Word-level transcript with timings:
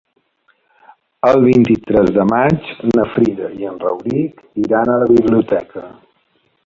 El 1.31 1.43
vint-i-tres 1.47 2.09
de 2.15 2.25
maig 2.31 2.71
na 2.95 3.05
Frida 3.17 3.51
i 3.61 3.69
en 3.73 3.77
Rauric 3.85 4.43
iran 4.65 4.93
a 4.95 5.01
la 5.05 5.11
biblioteca. 5.17 5.85